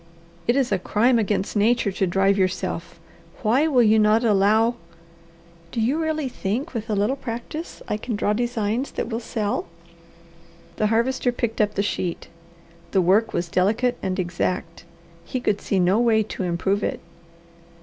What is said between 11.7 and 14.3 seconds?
the sheet. The work was delicate and